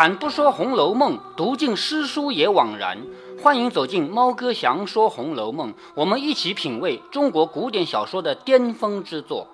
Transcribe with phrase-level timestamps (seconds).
[0.00, 3.02] 开坛不说《红楼梦》，读尽诗书也枉然。
[3.42, 9.48] 欢迎走进猫哥祥说《红楼梦》，我们一起品味中国古典小说的巅峰之作。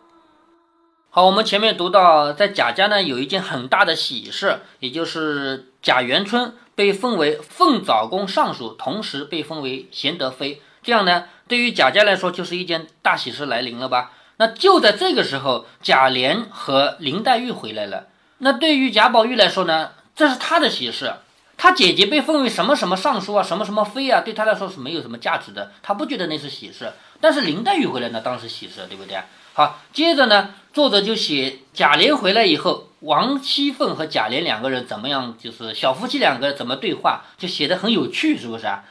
[1.10, 10.62] 好，我们前面读到，在贾家呢有一件很大的喜事，也就是贾元春被封为凤藻宫尚书，同时被封为贤德妃。
[10.80, 14.12] 这样呢，对于贾家来说就是一件大喜事来临了吧？
[14.36, 18.06] 那就在这个时候，贾琏和林黛玉回来了。
[18.38, 21.12] 那对于贾宝玉来说呢，这是他的喜事。
[21.58, 26.92] 他姐姐被封为什么什么尚书啊，什么什么妃啊，对他来说是没有什么价值的，他不觉得那是喜事。
[27.18, 29.18] 但是林黛玉回来呢，当时喜事，对不对？
[29.54, 38.84] 好，接着呢，作者就写贾琏回来以后，王熙凤和贾琏两个人怎么样，就是小夫妻两个怎么对话，就写的很有趣，是不是啊？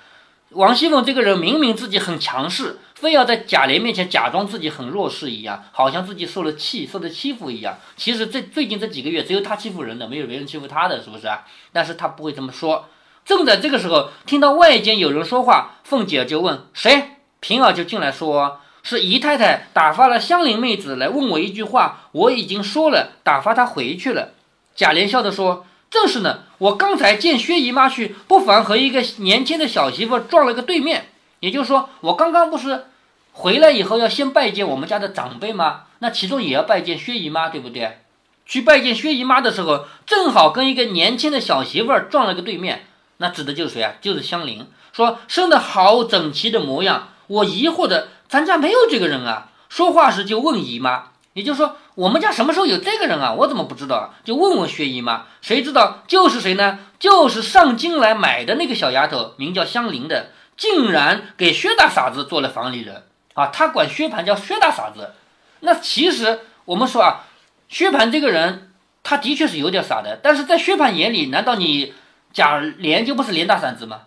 [0.49, 2.79] 王熙凤这个人明明自己很强势。
[2.95, 7.77] 非要在贾琏面前假装自己很弱势一样，好像自己受了气、受了欺负一样。
[7.97, 11.43] 其实这最近这几个月，只有他欺负人的，没有别人欺负他的，是不是啊？
[11.73, 12.87] 但是他不会这么说。
[13.25, 17.17] 正在这个时候，听到外间有人说话，凤姐就问谁？
[17.41, 24.29] 平儿就进来说，是姨太太打发了香菱妹子来问我一句话，我已经说了，打发她回去了。
[24.73, 31.09] 贾琏笑着说：“正是呢，我刚才见薛姨妈去，不妨和一个年轻的小媳妇撞了个对面。”
[31.41, 32.85] 也就是说，我刚刚不是
[33.33, 35.83] 回来以后要先拜见我们家的长辈吗？
[35.99, 37.99] 那其中也要拜见薛姨妈，对不对？
[38.45, 42.85] 去拜见薛姨妈的时候，正好跟一个年轻的小媳妇撞了个对面。
[43.17, 43.93] 那指的就是谁啊？
[44.01, 47.09] 就是香菱，说生得好整齐的模样。
[47.27, 49.49] 我疑惑的，咱家没有这个人啊。
[49.69, 53.33] 说话时就问姨妈，也就是说，我们家什么时候有这个人啊？
[53.33, 54.15] 我怎么不知道啊？
[54.23, 56.79] 就问问薛姨妈，谁知道就是谁呢？
[56.97, 60.31] 就是上京来买的那个小丫头，名叫香菱的。
[60.55, 63.03] 竟然给薛大傻子做了房里人
[63.33, 63.47] 啊！
[63.47, 65.11] 他管薛蟠叫薛大傻子。
[65.59, 67.25] 那其实我们说啊，
[67.67, 68.71] 薛蟠这个人，
[69.03, 70.17] 他的确是有点傻的。
[70.23, 71.93] 但是在薛蟠眼里，难道你
[72.31, 74.03] 贾琏就不是连大傻子吗？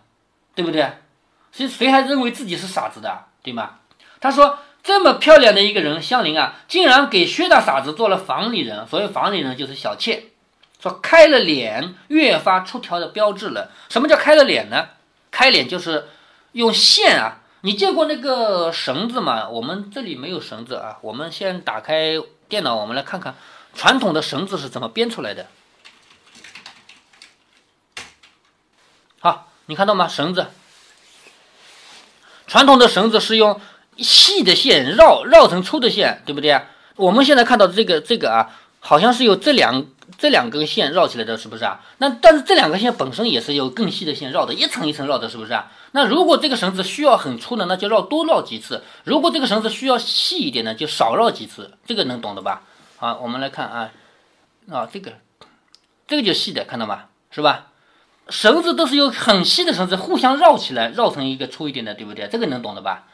[0.55, 0.91] 对不对？
[1.53, 3.73] 谁谁还认为自己是傻子的，对吗？
[4.19, 8.87] 他说这么漂亮的一个人香菱啊，竟然给薛大傻子做了房里人。
[8.87, 10.29] 所谓房里人就是小妾。
[10.81, 13.71] 说开了脸，越发出条的标志了。
[13.91, 14.89] 什么叫开了脸呢？
[15.31, 16.09] 开脸就是。
[16.53, 19.51] 用线啊，你见过那个绳子吗？
[19.51, 20.97] 我们这里没有绳子啊。
[21.03, 22.15] 我们先打开
[22.49, 23.35] 电脑，我们来看看
[23.75, 25.47] 传统的绳子是怎么编出来的。
[29.21, 30.09] 好，你看到吗？
[30.09, 30.47] 绳子，
[32.47, 33.61] 传统的绳子是用
[33.99, 36.65] 细的线绕绕成粗的线，对不对啊？
[36.97, 38.51] 我们现在看到这个这个啊，
[38.81, 39.87] 好像是有这两。
[40.17, 41.81] 这两根线绕起来的是不是啊？
[41.99, 45.71] 那但是这两根线本身也是有更细的线绕的，一层一层绕的，是不是啊？
[45.93, 51.73] 那如果这个绳子需要很粗的，那就绕多绕几次；如果这个绳子需要细一点呢，就少绕几次。
[51.87, 52.63] 这个能懂的吧？
[52.97, 53.91] 好，我们来看啊，
[54.71, 55.13] 啊，这个，
[56.09, 57.05] 这个就细的，看到吗？
[57.31, 57.67] 是吧？
[58.31, 62.27] 绳子都是由很细的绳子互相绕起来，绕成一个粗一点的，对不对？
[62.29, 63.05] 这个能懂的吧？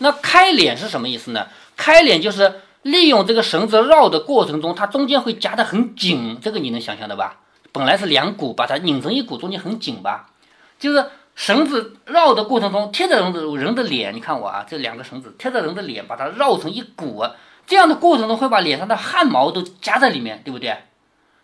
[0.00, 1.46] 那开脸是什么意思呢？
[1.76, 2.60] 开脸就是。
[2.82, 7.40] 利用这个绳子绕的过程中，它中间会夹得很紧，这个你能想象的吧？
[7.72, 10.30] 本来是两股，把它拧成一股，中间很紧吧？
[10.78, 17.26] 就是绳子绕的过程中贴着人的人的脸，你看我啊，这两个绳子贴着人的脸，把它绕成一股，
[17.66, 20.78] 这样的过程中会把脸上的汗毛都夹在里面，对不对？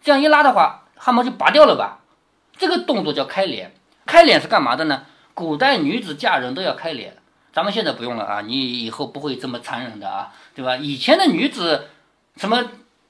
[0.02, 1.98] 这样一拉的话，汗毛就拔掉了吧？
[2.56, 3.74] 这个动作叫开脸。
[4.06, 5.02] 开脸是干嘛的呢？
[5.34, 7.16] 古代女子嫁人都要开脸。
[7.54, 10.76] 咱们现在不用了啊，你以后不会这么残忍的啊，对吧？
[10.76, 11.86] 以前的女子，
[12.36, 12.64] 什么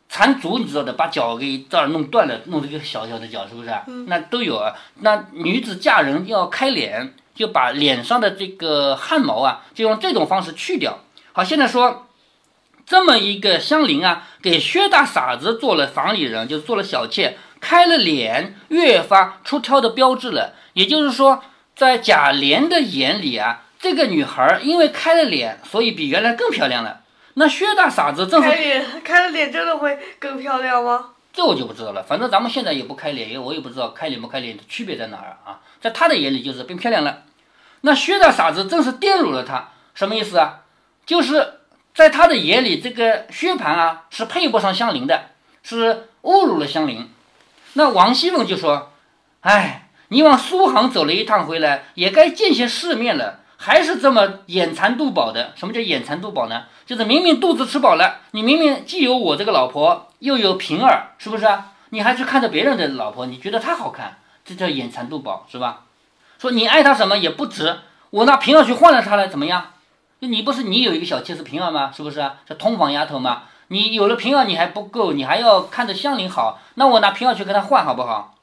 [0.07, 3.71] 缠足，你知道的，把脚给这儿弄断了，弄这个小小的脚，是不是？
[4.07, 4.75] 那都有啊。
[4.97, 10.99] 那女子嫁人要开脸，就把脸上的这个汗毛啊，就用这种方式去掉。
[11.33, 12.07] 好，现在说
[12.85, 20.55] 这么一个香菱啊，给薛大傻子做了房里人，就做了小妾，开了脸，越发出挑的标志了。
[20.75, 21.43] 也就是说，
[21.75, 23.63] 在贾琏的眼里啊。
[23.85, 27.03] 这个女孩因为开了脸，所以比原来更漂亮了。
[27.35, 31.11] 那薛大傻子正是开脸，开了脸真的会更漂亮吗？
[31.35, 32.03] 这我就不知道了。
[32.03, 35.61] 反正咱们现在也不开脸，因为我也不知道开脸不开脸的区别在哪儿啊。
[35.83, 37.25] 在他的眼里就是变漂亮了。
[37.83, 40.61] 那薛大傻子正是玷辱了她，什么意思啊？
[41.05, 41.57] 就是
[41.95, 45.27] 在他的眼里，这个薛蟠啊是配不上香菱的，
[45.63, 47.11] 是侮辱了香菱。
[47.75, 48.93] 那王熙凤就说
[49.43, 55.53] ：“哎，你往苏杭走了一趟回来，也该见些世面了。”还是这么眼馋肚饱的？
[55.57, 56.65] 什么叫眼馋肚饱呢？
[56.85, 61.49] 就是明明肚子吃饱了，你明明既有我这个老婆，又有平儿，是不是？
[61.91, 65.83] 你还去看着别人的老婆，你觉得她好看，这叫眼馋肚饱，是吧？
[66.39, 67.79] 说你爱她什么也不值，
[68.11, 69.67] 我拿平儿去换了她了，怎么样？
[70.19, 71.93] 你不是你有一个小妾是平儿吗？
[71.95, 72.37] 是不是啊？
[72.47, 73.45] 这通房丫头吗？
[73.69, 78.34] 你有了平儿你还不够，你还要看着香菱好，那我拿平儿去跟她换好不好？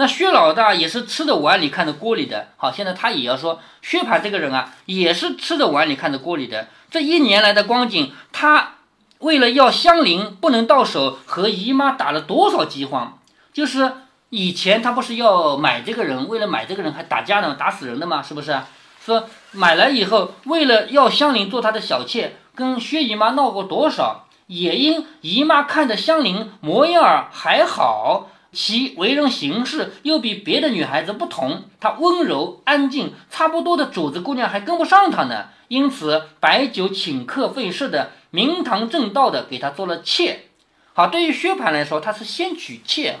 [0.00, 2.48] 那薛老大也是吃的碗里看着锅里的。
[2.56, 6.68] 好，现在他也要说，薛蟠这个人啊，也是吃的碗里看着锅里的。
[6.90, 8.76] 这一年来的光景，他
[9.18, 13.18] 为了要香菱不能到手，和姨妈打了多少饥荒。
[13.52, 13.92] 就是
[14.30, 18.58] 以前他不是要买这个人，为了买这个人还打架呢，打死人的嘛，是不是？
[19.04, 24.24] 说买来以后，为了要香菱做他的小妾，跟薛姨妈闹过多少？
[24.46, 28.30] 也因姨妈看着香菱模样儿还好。
[28.52, 35.48] 其为人行事又比别的女孩子不同，她温柔安静，差不多的主子姑娘还跟不上她呢。
[35.68, 40.46] 因此摆酒请客费事的，明堂正道的给她做了妾。
[40.92, 43.16] 好，对于薛蟠来说，他是先娶妾，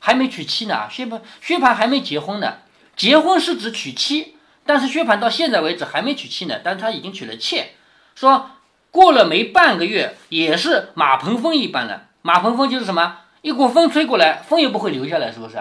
[0.00, 0.88] 还没娶妻呢。
[0.90, 2.54] 薛蟠薛蟠还没结婚呢，
[2.96, 4.36] 结婚是指娶妻，
[4.66, 7.74] 但是薛蟠到现在为止还没娶妻呢，但他已经娶了妾。
[8.16, 8.50] 说
[8.90, 12.08] 过了没半个月，也是马棚风一般了。
[12.22, 13.18] 马棚风就是什么？
[13.42, 15.58] 一股风吹过来，风也不会留下来，是不是？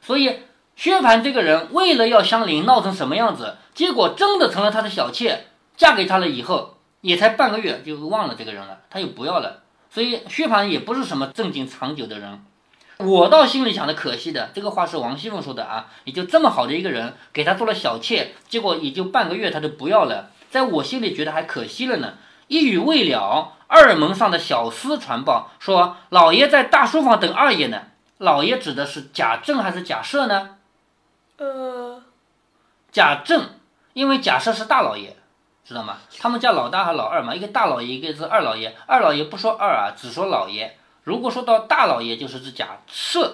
[0.00, 0.40] 所以
[0.76, 5.44] 薛蟠这个人为了要香菱闹成什么样子，结果真的成了他的小妾，
[5.76, 9.62] 嫁给他了以后，也才半个月就忘了这个人了，他又不要了。
[9.90, 12.42] 所以薛蟠也不是什么正经长久的人。
[12.96, 22.14] 我倒心里想的可惜的，这个话是王熙凤说的啊，也就这么好的一个人，给他做了小妾，结果也就半个月他就不要了，在我心里觉得还可惜了呢。
[22.46, 23.52] 一语未了。
[23.68, 27.82] 二门上的小厮传报说，老爷在大书房等二爷呢。
[28.16, 30.56] 老爷指的是贾政还是贾赦呢？
[31.36, 32.02] 呃，
[32.90, 33.50] 贾政，
[33.92, 35.14] 因为贾赦是大老爷，
[35.64, 35.98] 知道吗？
[36.18, 38.74] 他们叫老大和老二嘛，一个大老爷，一个是二老爷。
[38.86, 40.76] 二老爷不说二啊，只说老爷。
[41.04, 43.30] 如果说到大老爷，就是指贾赦。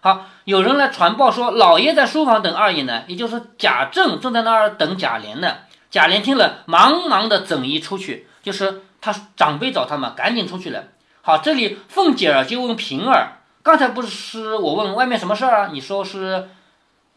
[0.00, 5.58] 好，有人来传报说，老爷在书房等二爷呢，也就是贾政正在那儿等贾琏呢。
[5.90, 8.82] 贾琏听了，忙忙的整衣出去，就是。
[9.06, 10.82] 他长辈找他嘛，赶紧出去了。
[11.22, 15.68] 好，这里凤姐儿就问平儿：“刚才不是我问外面什么事儿啊？
[15.72, 16.48] 你说是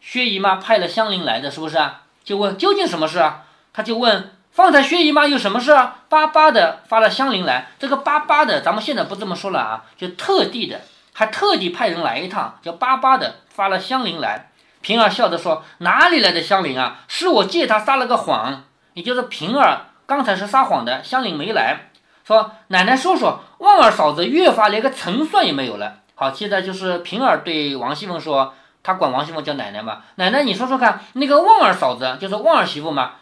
[0.00, 2.02] 薛姨妈派了香菱来的，是不是啊？
[2.22, 3.42] 就问究竟什么事啊？
[3.72, 6.02] 他就问方才薛姨妈有什么事啊？
[6.08, 10.82] 巴巴的发了香菱来，这个巴巴的，咱们现在不这么说了啊，就特地的，
[11.12, 14.52] 还特地派人来一趟，叫巴巴的发了香菱来。
[14.80, 17.00] 平儿笑着说：哪里来的香菱啊？
[17.08, 18.62] 是我借他撒了个谎，
[18.94, 19.86] 也就是平儿。
[20.10, 21.92] 刚才是撒谎的，香菱没来，
[22.24, 25.98] 说奶奶说说，旺儿嫂子越发连个成算也没有了。
[26.16, 28.52] 好，现在就是平儿对王熙凤说，
[28.82, 33.12] 她管王熙凤叫奶奶嘛，奶奶你说说看，那个旺儿嫂子就是旺儿媳妇嘛，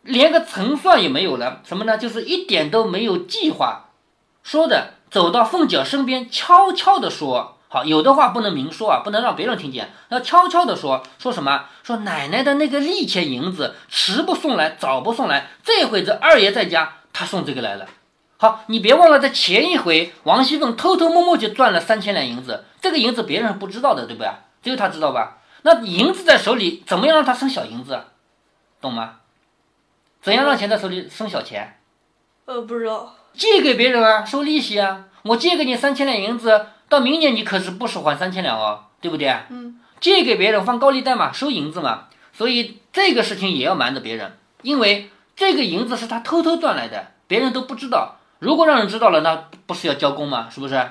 [0.00, 1.98] 连个成算也没有了，什么呢？
[1.98, 3.90] 就是一点都没有计划。
[4.42, 7.58] 说的走到凤姐身边，悄悄地说。
[7.72, 11.04] 好，有的话不能明说啊，不能让别人听见，要悄悄的说。
[11.20, 11.66] 说什么？
[11.84, 15.50] 说奶奶的那个利钱银子，迟不送来，早不送来。
[15.62, 17.86] 这回子二爷在家，他送这个来了。
[18.38, 24.28] 好，你别忘了，在前一回，王熙凤偷偷摸摸就赚了三千两银子，这个银子别人不知道的，对不对？
[24.64, 25.38] 只有他知道吧？
[25.62, 28.02] 那银子在手里，怎么样让他生小银子？
[28.80, 29.18] 懂吗？
[30.20, 31.78] 怎样让钱在手里生小钱？
[32.46, 33.14] 呃，不知道。
[33.32, 35.04] 借给别人啊，收利息啊。
[35.22, 36.66] 我借给你三千两银子。
[36.90, 39.34] 到明年你可是不是还三千两哦，对不对？
[39.48, 48.16] 嗯，借给别人放高利贷嘛，收银子嘛，所以这个事情也要瞒着别人，因为这个银子是他偷偷赚来的，别人都不知道。
[48.40, 50.48] 如果让人知道了，那不是要交工吗？
[50.52, 50.86] 是不是？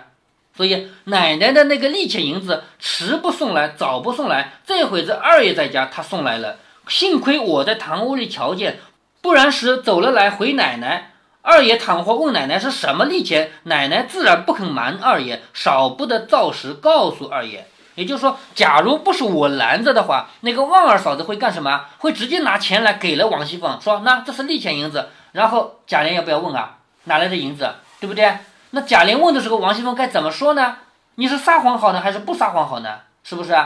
[0.56, 6.58] 所以奶奶的那个利钱银子迟不送来，早不送来，这会子二爷在家，他送来了。
[6.88, 8.80] 幸亏我在堂屋里瞧见，
[9.22, 11.12] 不然时走了来回奶奶。
[11.50, 17.66] 二爷倘或问奶奶是什么利钱，奶奶自然不肯瞒二爷，少不得照实告诉二爷。
[17.96, 21.86] 也就是说，假如不是我拦着的话，那个旺儿嫂子会干什么？
[21.98, 25.10] 会直接拿钱来给了王熙凤，说那这是利钱银子。
[25.32, 26.78] 然后贾琏要不要问啊？
[27.06, 27.68] 哪来的银子？
[28.00, 28.32] 对不对？
[28.70, 30.76] 那贾琏问的时候，王熙凤该怎么说呢？
[31.16, 33.00] 你是撒谎好呢，还是不撒谎好呢？
[33.24, 33.58] 是不是？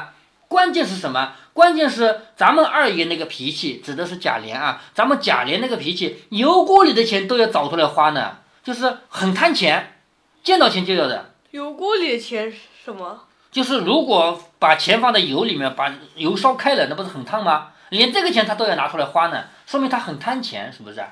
[0.48, 1.34] 关键是什么？
[1.54, 4.82] 关键是咱们二爷那个脾气，指的是贾琏啊。
[4.94, 10.02] 咱们贾琏那个脾气，油锅里的钱都要找出来花呢，就是很贪钱，
[10.44, 11.34] 见到钱就要的。
[11.52, 12.52] 油锅里的钱
[12.84, 13.26] 什么？
[13.52, 17.70] 就是如果把钱放在油里面，把油烧开了，那不是很烫吗？
[17.90, 21.04] 连这个钱他都要拿出来花呢，说明他很贪钱，是不是？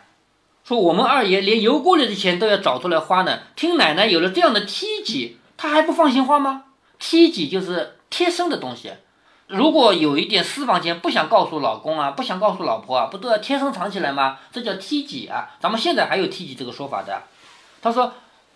[0.64, 6.64] 说我们二爷连油锅里的钱都要找出来花呢，听奶奶有了这样的梯己，他还不放心花吗？
[6.98, 8.92] 梯己就是贴身的东西。
[9.52, 14.40] 如果有一点私房钱不想告诉老公啊，不想告诉老婆啊，不都要贴身藏起来吗？
[14.52, 15.50] 这叫梯己啊。
[15.60, 17.24] 咱们现在还有梯己这个说法的。
[17.82, 18.14] 他说，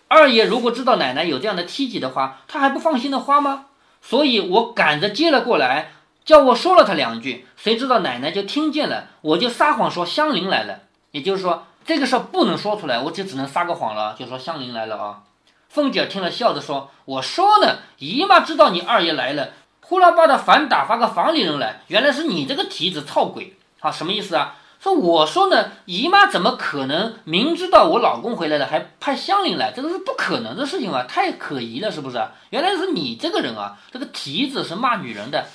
[0.08, 3.66] 二爷如果知道奶奶有这样的梯己的话，他还不放心的花吗？
[4.00, 5.92] 所以我赶着接了过来，
[6.24, 10.80] 叫我说了他两句，谁知道奶奶就听见了，我就撒谎说香菱来了。
[11.10, 15.22] 也就是说，这个事儿不能说出来，我就只能撒个谎了，就说香菱来了啊。
[15.68, 19.50] 凤姐听了笑着说：“我说呢，姨妈知道你二爷来了。”
[19.88, 23.92] 呼啦吧的反打发个房里人来，原来是你这个蹄子操鬼啊！
[23.92, 24.56] 什么意思啊？
[24.80, 29.72] 说我说呢，姨妈怎么可能明知道我老公回来了还派乡邻来？
[29.72, 32.20] 这个是不可能的事情嘛，太可疑了，是不是？
[32.50, 33.78] 原来是你这个人啊！
[33.92, 35.46] 这个蹄子是骂女人的，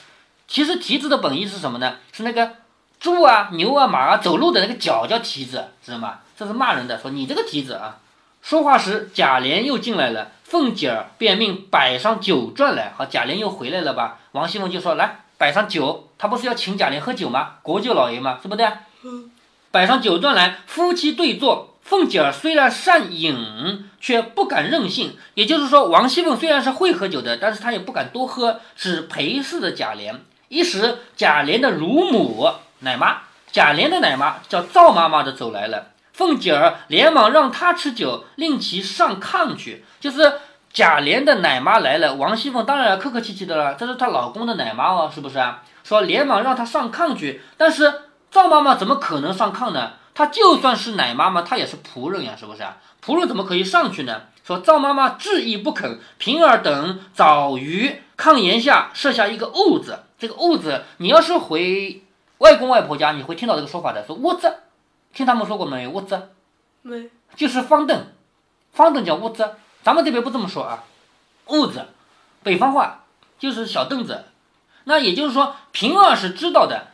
[0.47, 1.97] 其实蹄子的本意是什么呢？
[2.13, 2.51] 是那个
[3.01, 6.19] 猪啊、牛啊、马啊走路的那个脚叫蹄子，知道吗？
[6.37, 7.97] 这是骂人的，说你这个蹄子啊！
[8.41, 12.91] 说话时，贾琏又进来了，凤姐儿便命摆上酒馔来。
[12.97, 14.19] 好，贾琏又回来了吧？
[14.33, 17.53] 王熙凤就说来摆上酒，他不是要请贾琏喝酒吗？
[17.61, 18.67] 国舅老爷嘛，是不对？
[19.71, 21.77] 摆上酒馔来，夫妻对坐。
[21.83, 25.15] 凤姐儿虽然善饮，却不敢任性。
[25.35, 30.15] 也就是说，王熙凤虽然是会喝酒的，但是她也不敢多喝，只陪侍着贾琏。
[30.49, 33.19] 一时，贾琏的乳母奶妈，
[33.53, 35.91] 贾琏的奶妈叫赵妈妈的走来了。
[36.21, 39.83] 凤姐儿连忙让她吃酒，令其上炕去。
[39.99, 40.33] 就是
[40.71, 45.63] 贾琏的奶妈来了，王熙凤当然要客客气气的了，这是她老公的奶妈哦，是不是啊？
[45.83, 47.91] 说连忙让她上炕去，但是。
[48.31, 49.91] 赵妈妈怎么可能上炕呢？
[50.13, 52.77] 她就算是奶妈妈，她也是仆人呀，是不是啊？
[53.05, 54.21] 仆人怎么可以上去呢？
[54.45, 60.03] 说赵妈妈执意不肯，平儿等早于炕沿下设下一个屋子。
[60.17, 62.03] 这个屋子，你要是回
[62.37, 64.53] 外公外婆家，你会听到这个说法的，说屋子，
[65.13, 65.83] 听他们说过没？
[65.83, 65.89] 有？
[65.91, 66.29] 屋子，
[66.81, 68.07] 没，就是方凳，
[68.71, 70.83] 方凳叫屋子，咱们这边不这么说啊，
[71.47, 71.85] 屋子，
[72.43, 72.97] 北方话。
[73.39, 74.25] 就是小凳子。
[74.83, 76.89] 那也就是说，平儿是知道的。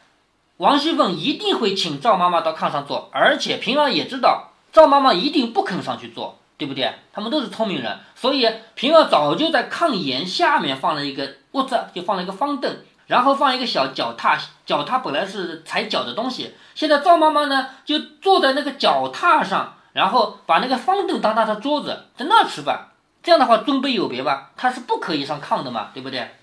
[0.55, 6.93] 王熙凤一定会请赵妈妈到炕上坐，而且平儿也知道赵妈妈一定不肯上去坐，对不对？
[7.11, 22.89] 他们都是聪明人，所以平儿早就在炕沿下面放了一个屋子，就放了一个方凳，然后放一个小脚踏，脚踏本来是踩脚的东西，现在赵妈妈呢就坐在那个脚踏上，然后把那个方凳当她的桌子，在那吃饭，
[23.23, 24.51] 这样的话尊卑有别吧？
[24.55, 26.35] 她是不可以上炕的嘛，对不对？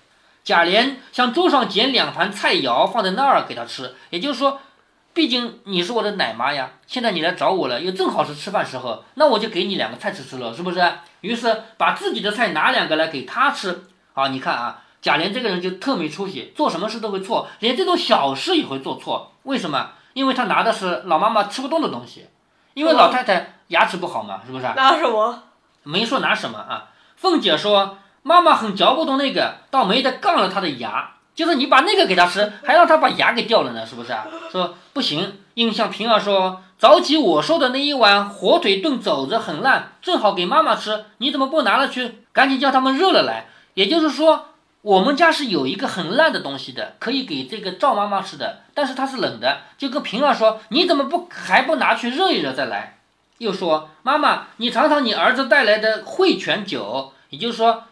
[0.43, 4.59] 贾琏向桌上捡两盘菜肴放在那儿给她吃，也就是说，
[5.13, 10.91] 毕竟你是我的奶妈呀，现在你来找我了，又正好是吃饭时候，那我就给你两个菜吃吃了，是不是？
[11.21, 13.85] 于是把自己的菜拿两个来给她吃。
[14.13, 19.33] 好，你看啊，贾琏这个人就特没出息，做什么事都会错，连这种小事也会做错。
[19.43, 19.91] 为什么？
[20.13, 22.25] 因为他拿的是老妈妈吃不动的东西，
[22.73, 24.63] 因为老太太牙齿不好嘛，是不是？
[24.63, 25.43] 拿什么？
[25.83, 26.89] 没说拿什么啊。
[27.17, 27.99] 凤姐说。
[28.23, 31.11] 妈妈很嚼不动那个，倒没得杠了他的牙。
[31.35, 34.25] 就是你把那个给他吃，还让他把牙给掉了呢，是不是啊？
[34.51, 42.25] 说不行，印象平儿说，早起我说的那一碗火腿炖肘子很烂，正好给妈妈吃，你怎么不拿了去？
[42.33, 43.45] 赶紧叫他们热了来。
[43.75, 44.54] 也就是说，
[44.85, 49.61] 我们家是有一个很烂的东西的，可以给这个赵妈妈吃的，但是它是冷的。
[49.79, 52.99] 就跟平儿说，你怎么不还不拿去热一热再来？
[53.39, 57.85] 又说妈妈，你尝尝你儿子带来的汇泉酒，也就是说。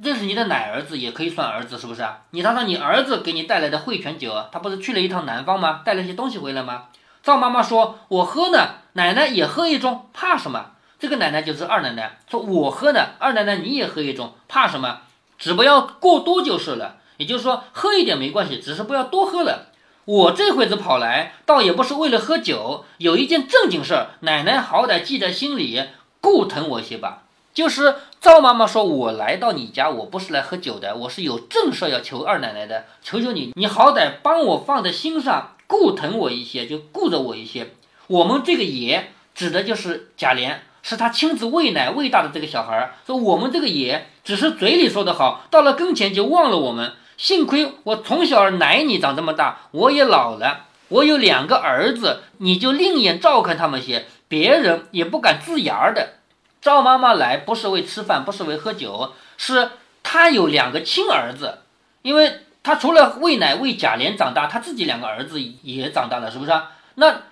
[0.00, 2.20] 这是你的奶儿子，也可以算儿子，是不是啊？
[2.30, 5.82] 你尝尝你儿子给你带来的汇泉酒，他不是去了一趟南方吗？
[5.84, 6.84] 带了些东西回来吗？
[7.20, 15.00] 赵妈妈说：“我喝呢，奶奶也喝一盅，怕什么？”这个奶奶就是二奶奶，说：“我喝呢，二奶奶你也喝一盅，怕什么？
[15.38, 16.96] 只不要过多就是了。
[17.16, 19.68] 也就是说，喝一点没关系，只是不要多喝了。
[20.04, 25.82] 我这会子跑来，倒也不是为了喝酒，有一件正经事儿，奶奶好歹记在心里，
[26.20, 32.84] 顾疼我一些吧。”就是赵妈妈说：“我来到你家，我不是来喝酒的，我是有正事要求二奶奶的。
[33.02, 37.72] 求求你，你好歹帮我放在心上，顾疼我一些，就顾着我一些。
[38.06, 42.94] 我们这个爷指的就是贾琏，是他亲自喂奶喂大的这个小孩儿。
[43.04, 46.92] 说我们这个爷只是嘴里说的好，到了跟前就忘了我们。
[47.16, 56.16] 幸亏我从小奶你长这么大，我也老了，我有两个儿子，你就另眼照看他们些，别人也不敢呲牙的。”
[56.60, 59.70] 赵妈妈来不是为吃饭，不是为喝酒，是
[60.02, 61.60] 她有两个亲儿子，
[62.02, 66.72] 因为她除了喂奶喂贾琏长大，她自己两个儿子也长大了，是不是啊？
[66.96, 67.22] 那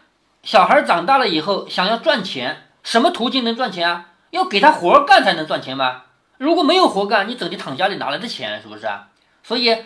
[0.43, 4.07] 小孩长大了以后想要赚钱，什么途径能赚钱啊？
[4.31, 6.05] 要给他活干才能赚钱吗？
[6.39, 8.61] 如果没有活干，你整天躺家里哪来的钱？
[8.61, 9.09] 是不是啊？
[9.43, 9.77] 所以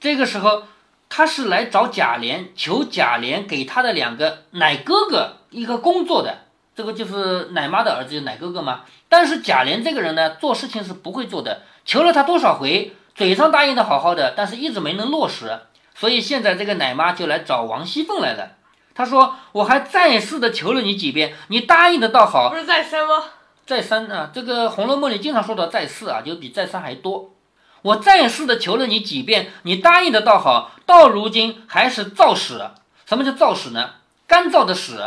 [0.00, 0.64] 这个时候
[1.08, 6.46] 他是来找贾琏，求贾琏给他的两个奶哥哥一个工作的。
[6.74, 8.80] 这个就是奶妈的儿子，就奶哥哥嘛。
[9.08, 11.62] 但是贾琏这个人呢，做事情是不会做的。
[11.84, 15.60] 求了他多少回，嘴上答应的好好的，但是一直没能落实。
[15.94, 18.52] 所以现在这个奶妈就来找王熙凤来了。
[18.94, 23.24] 她说：“我还再次的求了你几遍，你答应的倒好。”不是再三吗？
[23.66, 27.30] 再三啊，这个《红楼梦》里经常说到再四啊，就比再三还多。
[27.82, 32.60] 我再四的求了你几遍，你答应的倒好，到如今还是造屎。
[33.06, 33.90] 什么叫造屎呢？
[34.26, 35.00] 干燥的屎。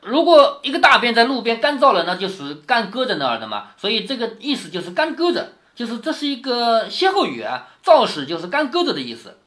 [0.00, 5.52] 如果一个大便在路边干燥了，那就是干搁在那儿的嘛，所以这个意思就是干搁着。
[5.74, 9.38] 就是这是一个歇后语啊，造屎就是干搁着的意思。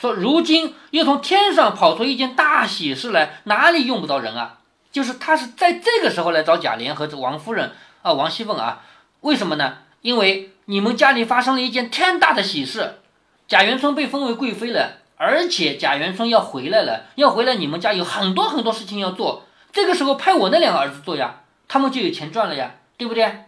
[0.00, 4.57] 说如今又从天上跑出一件大喜事来，哪里用不着人啊？
[4.90, 8.82] 就是他是在这个时候来找贾琏和这王夫人啊，王熙凤啊，
[9.20, 9.78] 为什么呢？
[10.02, 13.00] 因为你们家里发生了一件天大的喜事，
[13.46, 23.44] 贾元春被封为贵妃了，而且贾元春要回来了，要回来你们家有很多很多事情要做，这个时候派我那两个儿子做呀，他们就有钱赚了呀，对不对？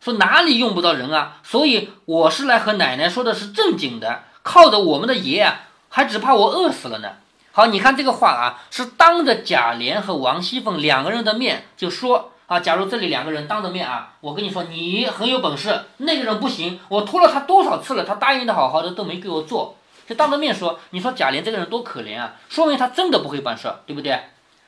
[0.00, 1.38] 说哪里用不到人啊？
[1.42, 5.66] 所以我是来和奶奶说的是正经的，靠着我们的爷啊。
[5.92, 7.16] 还只怕我饿死了呢。
[7.52, 12.60] 好，你看这个话啊，是当着贾琏和王熙凤两个人的面就说啊。
[12.60, 19.76] 假如这里两个人当着面啊，我跟你说，你很有本事，那个人不行，我托了他多少次了，他答应的好好的都没给我做，
[20.06, 20.78] 就当着面说。
[20.90, 24.20] 你说贾琏这个人多可怜啊，说明他真的不会办事，对不对？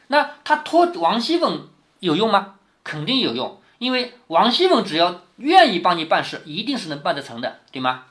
[0.09, 1.69] 那他托王熙凤
[2.01, 2.55] 有用吗？
[2.83, 8.03] 肯定有用，因为王熙凤只要愿意帮你办事，一定是能办得成的，对吗？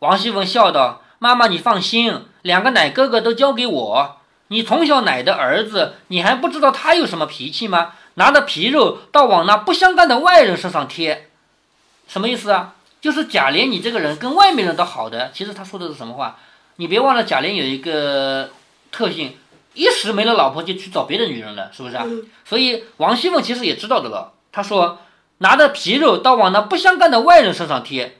[0.00, 1.02] 王熙凤笑道。
[1.20, 4.16] 妈妈，你放心，两个奶哥哥都交给我。
[4.48, 7.92] 你从小奶的儿子，你还不知道他有什么脾气吗？
[8.14, 11.28] 拿着皮肉到往那不相干的外人身上贴，
[12.08, 12.74] 什么意思啊？
[13.02, 15.30] 就是贾琏，你这个人跟外面人都好的。
[15.34, 16.38] 其实他说的是什么话？
[16.76, 18.48] 你别忘了，贾琏有一个
[18.90, 19.36] 特性，
[19.74, 22.06] 一时没了老婆就去找别的女人了，是不是啊？
[22.46, 24.32] 所以王熙凤其实也知道的了。
[24.50, 25.00] 他说，
[25.38, 28.17] 拿着皮肉到往那不相干的外人身上贴。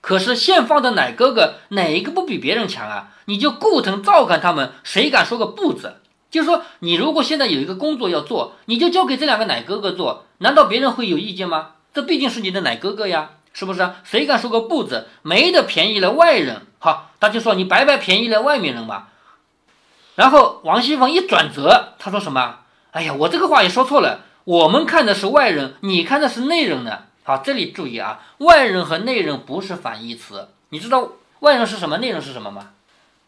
[0.00, 3.08] 可是现放的奶哥哥哪一个不比别人强啊？
[3.26, 5.96] 你就顾疼照看他们，谁敢说个不字？
[6.30, 11.72] 就说，你如果现在有一个工作要做，你就交给这两个奶哥哥做，难道别人会有意见吗？
[11.92, 13.90] 这毕竟是你的奶哥哥呀，是不是？
[14.04, 15.08] 谁敢说个不字？
[15.22, 19.08] 没得便宜了外人，好，他就说你白白便宜了外面人嘛。
[20.14, 22.60] 然后王熙凤一转折，他说什么？
[22.92, 27.00] 哎呀，我这个话也说错了，我们看的是外人，你看的是内人呢。
[27.30, 30.48] 好，这里注意啊，外人和内人不是反义词。
[30.70, 32.70] 你知道外人是什么，内人是什么吗？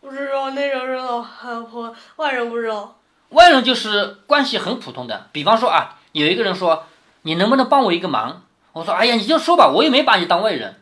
[0.00, 1.22] 不知道，内人知道，
[1.70, 2.98] 婆，外人不知道。
[3.28, 6.84] 外人就是关系很普通的，比方说啊，有一个人说，
[7.22, 8.42] 你能不能帮我一个忙？
[8.72, 10.80] 我说，哎呀，你就说吧，我又没把你当外人，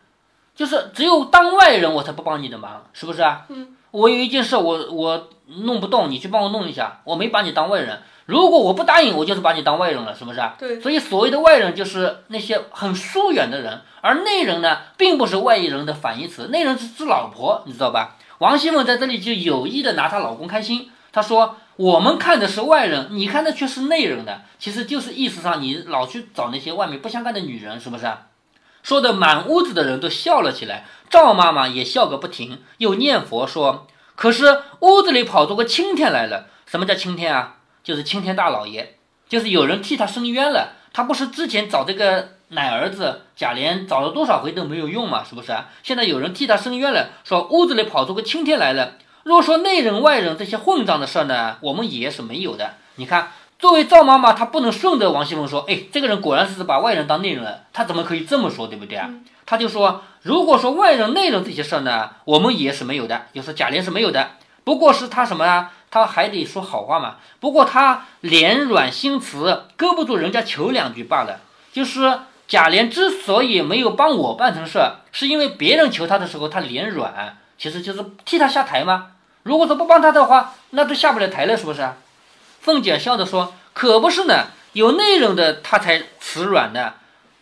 [0.57, 3.45] 就是只有当外人我才不帮你的忙，是不是啊？
[3.51, 3.77] 嗯。
[3.91, 8.01] 我有一件事，我我弄不动，你去帮我弄一下，我没把你当外人。
[8.27, 10.55] 如果我不答应，我就是把你当外人了，是不是啊？
[10.57, 10.81] 对。
[10.81, 18.17] 所以所谓的外人就是那些很疏远的人，而内人呢，并不是外人人的反义词，内人是指老婆，你知道吧？
[18.39, 28.07] 王熙凤在这里就有意的拿她老公开心，她说我们看的是外人，你看的却是内人的，其实就是意思上你老去找那些外面不相干的女人，是不是？
[28.83, 40.75] 说的满屋子的人都笑了起来，赵妈妈也笑个不停，又念佛说：“可是屋子里跑出个青天来了，什么叫青天啊？”就是青天大老爷，就是有人替他伸冤了。
[40.93, 45.57] 他不是之前找这个奶儿子贾琏找了多少回都没有用嘛，是不是？
[45.83, 48.95] 现在有人替他伸冤了，说屋子里跑出个青天来了。
[49.23, 52.75] 若说内人外人这些混账的事呢，我们爷是没有的。
[52.97, 59.11] 你看，作为赵妈妈，她不能顺着王熙凤说，哎，这个人果然是把外人当内人了，她怎么可以这么说，对不对啊？
[59.45, 64.31] 她就说，如果说外人内人这些事儿呢，我们也是没有的，就是贾琏是没有的，
[64.65, 65.73] 不过是他什么啊？
[65.91, 71.41] 他还得说好话嘛，不过他脸软心慈，搁不住人家求两句罢了。
[71.71, 79.09] 就是贾琏之所以没有帮我办成事儿，是因为别人求他的时候他脸软，其实就是替他下台嘛。
[79.43, 81.87] 如果说不帮他的话，那都下不了台了，是不是？
[82.61, 86.95] 凤姐笑着说：“可不是呢，有内人的他才瓷软的，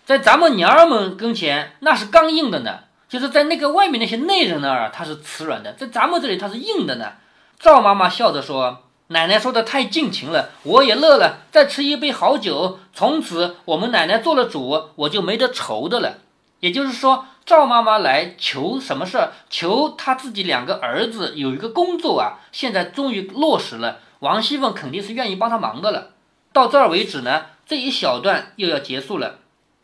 [0.07, 2.81] 在咱们娘儿们跟前那是刚硬的呢。
[3.09, 7.13] 就是在那个外面那些内人那儿他是瓷软的，在咱们这里他是硬的呢。”
[7.59, 11.39] 赵妈妈笑着说：“奶奶说的太尽情了，我也乐了。
[11.51, 16.19] 再吃一杯好酒，从此我们奶奶做了主，我就没得愁的了。
[16.61, 19.33] 也就是说，赵妈妈来求什么事儿？
[19.51, 24.01] 求她自己两个儿子有一个工作啊，现在终于落实了。
[24.21, 26.09] 王熙凤肯定是愿意帮他忙的了。
[26.53, 29.39] 到这儿为止呢，这一小段又要结束了。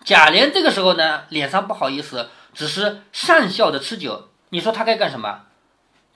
[0.04, 4.28] 贾琏这个时候呢，脸上不好意思，只是讪笑着吃酒。
[4.50, 5.40] 你说他该干什么？”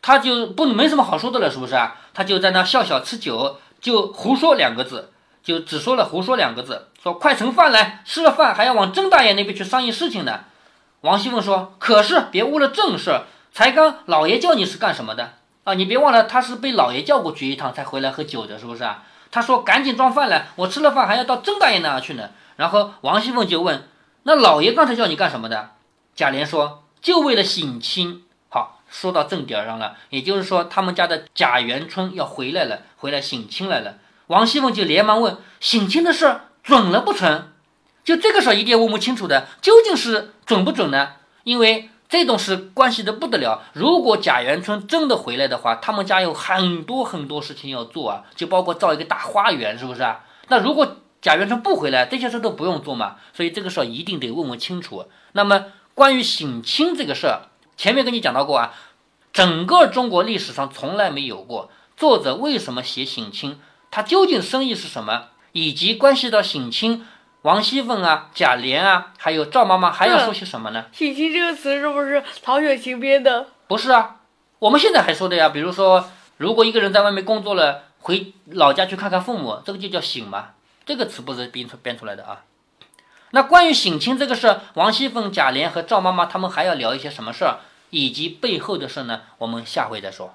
[0.01, 1.97] 他就不没什么好说的了，是不是啊？
[2.15, 10.45] 他就在那笑笑吃酒，就胡说两个字，就只说了胡说两个字，说快盛饭来，吃了饭还要往甄大爷那边去商议事情呢。
[11.01, 15.35] 王熙凤说：“可是别误了正事，才刚老爷叫你是干什么的
[15.69, 15.75] 啊？
[15.75, 23.87] 你别忘了他是被老爷叫过去一趟才回来喝酒的，是不是啊？”他说：“赶紧装饭来，我吃了饭还要到甄大爷那儿去呢。”然后王熙凤就问
[24.25, 25.73] ：“那老爷刚才叫你干什么的？”
[26.17, 33.97] 贾琏说：“就为了省亲。”好说到正点上了，也就是说，他们家的贾元春要回来了，回来省亲来了。
[34.29, 37.53] 王熙凤就连忙问：“省亲的事准了不成？”
[38.03, 41.11] 就这个时候一定要问不清楚的，究竟是准不准呢？
[41.45, 43.63] 因为这种是关系的不得了。
[43.75, 50.25] 如果贾元春真的回来的话，他们家有很多很多事情要做啊，就包括造一个大花园，是不是啊？
[50.49, 53.17] 那如果贾元春不回来，这些事都不用做嘛。
[53.35, 55.07] 所以这个事儿一定得问问清楚。
[55.33, 57.43] 那么关于省亲这个事儿，
[57.77, 58.73] 前面跟你讲到过啊，
[59.33, 61.71] 整个中国历史上从来没有过。
[61.97, 63.59] 作者为什么写省亲？
[63.91, 65.27] 他究竟深意是什么？
[65.53, 67.05] 以及关系到省亲。
[67.43, 70.87] 王熙凤啊，贾琏啊，还有赵妈妈，还要说些什么呢？
[70.93, 73.47] 省亲这个词是不是曹雪芹编的？
[73.69, 74.17] 不是啊，
[74.59, 75.49] 我们现在还说的呀。
[75.49, 80.51] 比如说，如果一个人在外面工作了，回老家去看看父母，这个就叫省嘛。
[80.85, 82.43] 这个词不是编出编出来的啊。
[83.31, 87.59] 那关于省亲这个事，王熙凤、贾琏和赵妈妈他们还要聊一些什么事儿，
[87.91, 89.21] 以及背后的事呢？
[89.39, 90.35] 我们下回再说。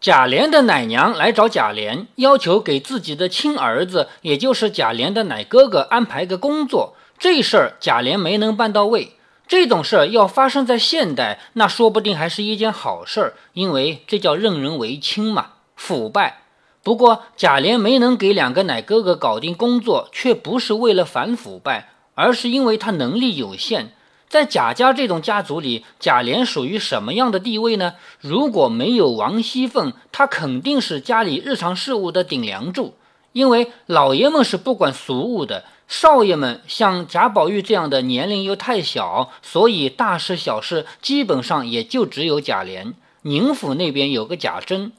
[0.00, 6.94] 贾琏的奶娘来找贾琏，要求给自己的亲儿子，也就是贾琏的奶哥哥安排个工作。
[7.18, 9.16] 这事儿贾琏没能办到位。
[9.46, 15.48] 这种事儿要发生在现代，那说不定还是一件好事儿，因为这叫任人唯亲嘛。
[15.76, 16.44] 腐败。
[16.82, 23.92] 不过贾琏没能给两个奶哥哥搞定工作，却不是为了反腐败，而是因为他能力有限。
[24.30, 27.94] 在贾家这种家族里，贾琏属于什么样的地位呢？
[28.20, 32.94] 如果没有王熙凤，他肯定是家里日常事务的顶梁柱。
[33.32, 42.94] 因为老爷们是不管俗务的，少爷们像贾宝玉这样的年龄又太小，所以大事小事基本上也就只有贾琏。
[43.22, 44.92] 宁府那边有个贾珍，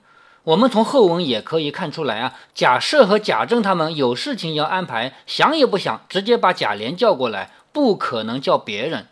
[0.44, 2.34] 我们从后文也可以看出来啊。
[2.54, 9.08] 贾赦和贾政他们有事情要安排，想也不想，直接把贾琏叫过来，不可能叫别人。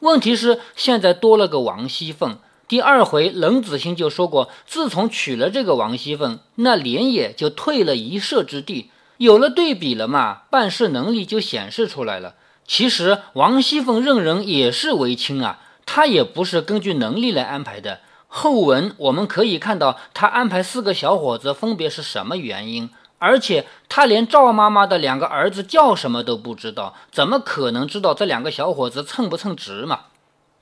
[0.00, 2.38] 问题是现在多了个王熙凤。
[2.68, 8.90] 第二回冷子兴就说过，自从娶了这个王熙凤，那连也就退了一舍之地。
[9.16, 12.34] 有了对比了嘛，办事能力就显示出来了。
[12.66, 18.00] 其实王熙凤认人也是为亲啊，她也不是根据能力来安排的。
[18.28, 22.90] 后文我们可以看到，她安排四个小伙子分别是什么原因。
[23.18, 30.00] 而且他连赵妈妈的两个儿子叫什么都不知道，怎么可能知道这两个小伙子称不称职嘛？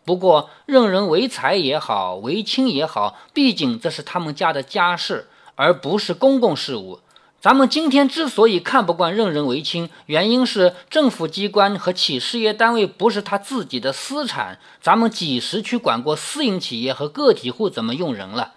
[0.04, 7.00] 不过任人唯才也好，为亲也好，毕竟这是他们家的家事，而不是公共事务。
[7.38, 18.54] 咱们今天之所以看不惯任人唯亲，原因是政府机关和企事业单位不是他自己的私产，咱们几时去管过私营企业和个体户怎么用人了？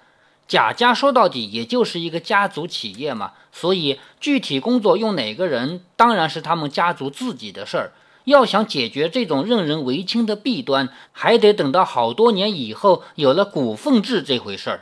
[0.50, 7.92] 贾家说到底也就是一个家族企业嘛，所以具体工作用哪个人，当然是他们家族自己的事儿。
[8.24, 14.82] 要想解决这种任人唯亲的弊端，还得等到好多年以后有了股份制这回事儿。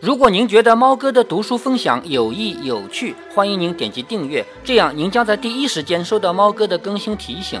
[0.00, 7.60] 如果您觉得猫哥的读书分享有益有趣，欢迎您点击订阅，这样您将在第一时间收到猫哥的更新提醒。